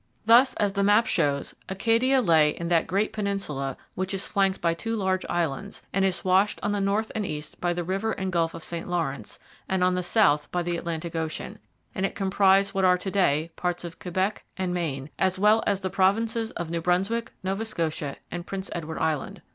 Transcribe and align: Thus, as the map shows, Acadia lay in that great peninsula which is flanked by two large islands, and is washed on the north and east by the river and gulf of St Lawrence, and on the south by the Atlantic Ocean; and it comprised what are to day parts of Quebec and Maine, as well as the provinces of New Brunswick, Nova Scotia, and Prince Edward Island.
Thus, 0.25 0.55
as 0.55 0.73
the 0.73 0.81
map 0.81 1.05
shows, 1.05 1.53
Acadia 1.69 2.21
lay 2.21 2.49
in 2.49 2.69
that 2.69 2.87
great 2.87 3.13
peninsula 3.13 3.77
which 3.93 4.15
is 4.15 4.27
flanked 4.27 4.59
by 4.59 4.73
two 4.73 4.95
large 4.95 5.23
islands, 5.29 5.83
and 5.93 6.03
is 6.03 6.25
washed 6.25 6.59
on 6.63 6.71
the 6.71 6.81
north 6.81 7.11
and 7.13 7.23
east 7.23 7.61
by 7.61 7.71
the 7.73 7.83
river 7.83 8.11
and 8.13 8.31
gulf 8.31 8.55
of 8.55 8.63
St 8.63 8.87
Lawrence, 8.89 9.37
and 9.69 9.83
on 9.83 9.93
the 9.93 10.01
south 10.01 10.51
by 10.51 10.63
the 10.63 10.75
Atlantic 10.75 11.15
Ocean; 11.15 11.59
and 11.93 12.03
it 12.03 12.15
comprised 12.15 12.73
what 12.73 12.83
are 12.83 12.97
to 12.97 13.11
day 13.11 13.51
parts 13.55 13.83
of 13.83 13.99
Quebec 13.99 14.43
and 14.57 14.73
Maine, 14.73 15.11
as 15.19 15.37
well 15.37 15.63
as 15.67 15.81
the 15.81 15.91
provinces 15.91 16.49
of 16.49 16.71
New 16.71 16.81
Brunswick, 16.81 17.31
Nova 17.43 17.63
Scotia, 17.63 18.17
and 18.31 18.47
Prince 18.47 18.71
Edward 18.73 18.97
Island. 18.97 19.43